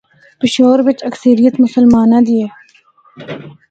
[0.41, 2.49] پشور بچ اکثریت مسلماںاں دی ہے۔